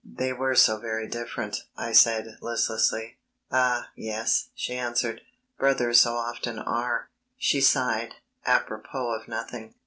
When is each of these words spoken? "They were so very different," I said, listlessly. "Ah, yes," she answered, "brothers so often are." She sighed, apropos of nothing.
"They 0.03 0.33
were 0.33 0.55
so 0.55 0.79
very 0.79 1.07
different," 1.07 1.57
I 1.77 1.91
said, 1.91 2.39
listlessly. 2.41 3.17
"Ah, 3.51 3.89
yes," 3.95 4.49
she 4.55 4.73
answered, 4.75 5.21
"brothers 5.59 6.01
so 6.01 6.15
often 6.15 6.57
are." 6.57 7.11
She 7.37 7.61
sighed, 7.61 8.15
apropos 8.47 9.11
of 9.11 9.27
nothing. 9.27 9.75